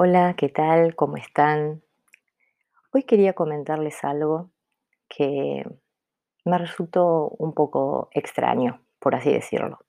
[0.00, 0.94] Hola, ¿qué tal?
[0.94, 1.82] ¿Cómo están?
[2.92, 4.48] Hoy quería comentarles algo
[5.08, 5.64] que
[6.44, 9.80] me resultó un poco extraño, por así decirlo.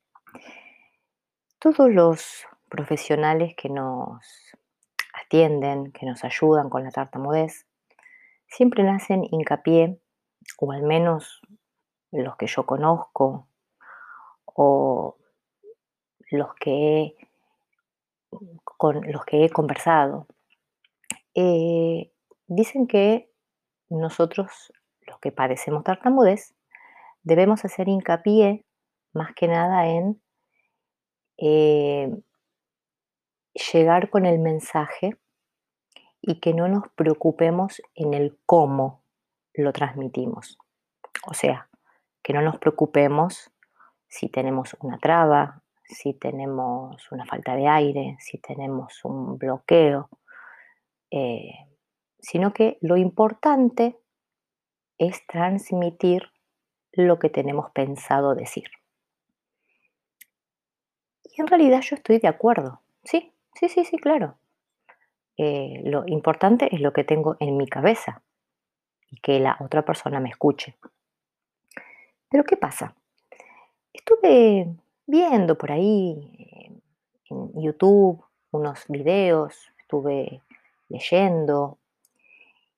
[1.60, 4.26] Todos los profesionales que nos
[5.14, 7.68] atienden, que nos ayudan con la tartamudez,
[8.48, 10.02] siempre hacen hincapié,
[10.58, 11.40] o al menos
[12.12, 13.48] los que yo conozco,
[14.46, 15.18] o
[16.32, 17.16] los que he,
[18.80, 20.26] con los que he conversado,
[21.36, 22.14] eh,
[22.48, 23.30] dicen que
[23.90, 24.72] nosotros,
[25.02, 26.56] los que padecemos tartamudez,
[27.22, 28.64] debemos hacer hincapié
[29.12, 30.22] más que nada en
[31.36, 32.10] eh,
[33.74, 35.18] llegar con el mensaje
[36.22, 39.04] y que no nos preocupemos en el cómo
[39.56, 40.58] lo transmitimos.
[41.28, 41.68] O sea,
[42.24, 43.52] que no nos preocupemos
[44.08, 50.10] si tenemos una traba, si tenemos una falta de aire, si tenemos un bloqueo,
[51.10, 51.52] eh,
[52.20, 53.98] sino que lo importante
[55.00, 56.32] es transmitir
[56.92, 58.70] lo que tenemos pensado decir.
[61.24, 62.82] Y en realidad yo estoy de acuerdo.
[63.04, 64.38] Sí, sí, sí, sí, claro.
[65.38, 68.22] Eh, lo importante es lo que tengo en mi cabeza
[69.10, 70.76] y que la otra persona me escuche.
[72.30, 72.94] Pero ¿qué pasa?
[73.92, 74.76] Estuve
[75.10, 76.82] viendo por ahí
[77.30, 80.44] en YouTube unos videos, estuve
[80.88, 81.80] leyendo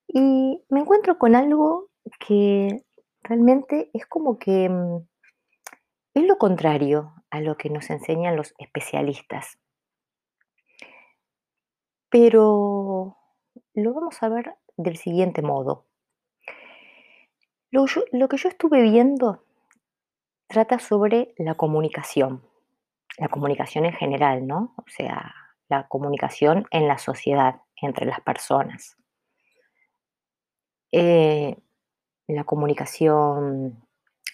[0.08, 1.88] y me encuentro con algo
[2.26, 2.84] que
[3.22, 5.06] realmente es como que mm,
[6.14, 9.58] es lo contrario a lo que nos enseñan los especialistas.
[12.08, 13.16] Pero
[13.74, 15.86] lo vamos a ver del siguiente modo.
[17.70, 19.44] Lo, lo que yo estuve viendo
[20.52, 22.42] trata sobre la comunicación,
[23.18, 24.74] la comunicación en general, ¿no?
[24.76, 25.34] O sea,
[25.68, 28.96] la comunicación en la sociedad, entre las personas.
[30.92, 31.56] Eh,
[32.28, 33.82] la comunicación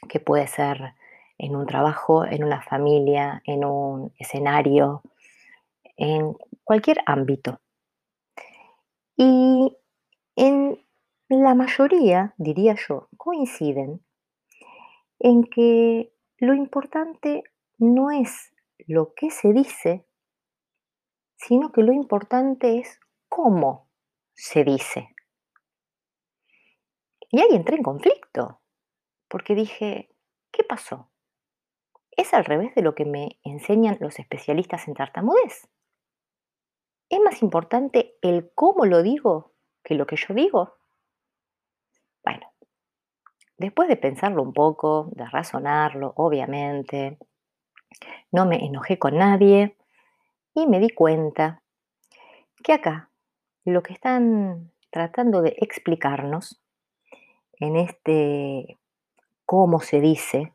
[0.09, 0.95] que puede ser
[1.39, 5.03] en un trabajo, en una familia, en un escenario,
[5.97, 7.61] en cualquier ámbito.
[9.17, 9.77] Y
[10.35, 10.85] en
[11.29, 14.03] la mayoría, diría yo, coinciden
[15.21, 17.43] en que lo importante
[17.79, 18.53] no es
[18.87, 20.07] lo que se dice,
[21.37, 23.91] sino que lo importante es cómo
[24.35, 25.15] se dice.
[27.31, 28.63] Y ahí entré en conflicto,
[29.29, 30.15] porque dije,
[30.53, 31.11] ¿qué pasó?
[32.13, 35.69] ¿Es al revés de lo que me enseñan los especialistas en tartamudez?
[37.11, 40.78] ¿Es más importante el cómo lo digo que lo que yo digo?
[43.59, 47.19] Después de pensarlo un poco, de razonarlo, obviamente,
[48.31, 49.77] no me enojé con nadie
[50.55, 51.61] y me di cuenta
[52.63, 53.11] que acá
[53.65, 56.61] lo que están tratando de explicarnos
[57.55, 58.79] en este
[59.45, 60.53] cómo se dice,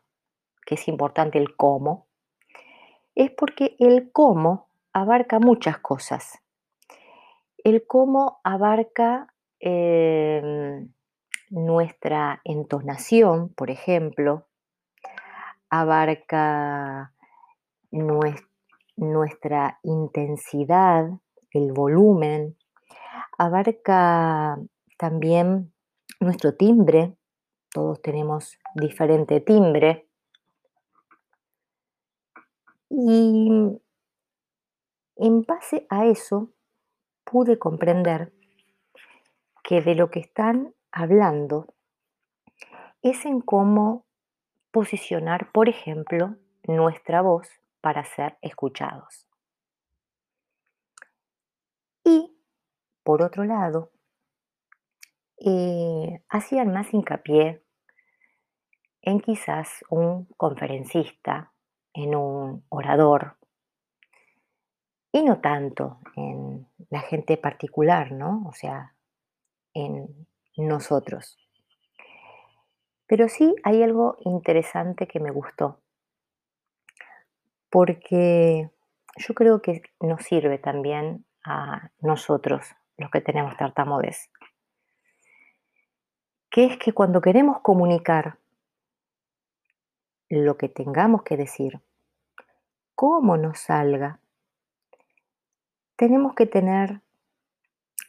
[0.66, 2.08] que es importante el cómo,
[3.16, 6.40] es porque el cómo abarca muchas cosas.
[7.64, 10.94] El cómo abarca em,
[11.54, 14.48] nuestra entonación, por ejemplo,
[15.70, 17.14] abarca
[17.92, 18.48] nues-
[18.96, 21.12] nuestra intensidad,
[21.52, 22.58] el volumen,
[23.38, 24.58] abarca
[24.98, 25.72] también
[26.20, 27.16] nuestro timbre,
[27.70, 30.08] todos tenemos diferente timbre,
[32.90, 33.80] y
[35.18, 36.50] en base a eso
[37.24, 38.34] pude comprender
[39.64, 41.74] que de lo que están hablando
[43.02, 44.06] es en cómo
[44.72, 47.50] posicionar, por ejemplo, nuestra voz
[47.82, 49.28] para ser escuchados.
[52.06, 52.38] Y,
[53.04, 53.92] por otro lado,
[55.38, 57.62] eh, hacían más hincapié
[59.02, 61.52] en quizás un conferencista,
[61.94, 63.36] en un orador,
[65.12, 68.44] y no tanto en la gente particular, ¿no?
[68.48, 68.96] O sea,
[69.74, 70.28] en
[70.58, 71.38] nosotros.
[73.08, 75.82] Pero sí hay algo interesante que me gustó,
[77.70, 78.70] porque
[79.18, 82.66] yo creo que nos sirve también a nosotros,
[82.98, 84.32] los que tenemos tartamudez,
[86.50, 88.38] que es que cuando queremos comunicar
[90.30, 91.82] lo que tengamos que decir,
[92.96, 94.20] cómo nos salga,
[95.96, 97.02] tenemos que tener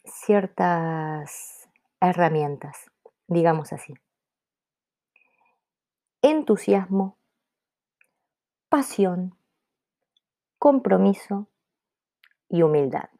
[0.04, 1.53] ciertas
[2.08, 2.90] herramientas,
[3.26, 3.94] digamos así.
[6.22, 7.18] Entusiasmo,
[8.68, 9.36] pasión,
[10.58, 11.48] compromiso
[12.48, 13.10] y humildad.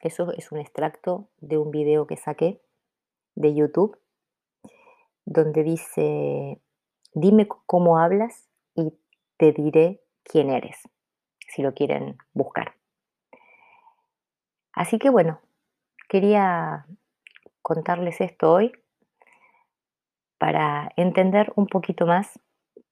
[0.00, 2.60] Eso es un extracto de un video que saqué
[3.34, 3.98] de YouTube,
[5.24, 6.60] donde dice,
[7.12, 8.92] dime cómo hablas y
[9.36, 10.76] te diré quién eres,
[11.48, 12.76] si lo quieren buscar.
[14.72, 15.40] Así que bueno,
[16.08, 16.86] quería
[17.62, 18.72] contarles esto hoy
[20.38, 22.38] para entender un poquito más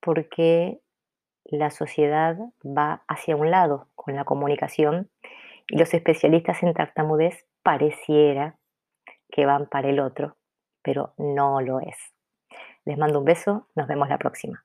[0.01, 0.81] por qué
[1.45, 5.11] la sociedad va hacia un lado con la comunicación
[5.69, 8.57] y los especialistas en tartamudez pareciera
[9.31, 10.37] que van para el otro,
[10.83, 11.97] pero no lo es.
[12.85, 14.65] Les mando un beso, nos vemos la próxima.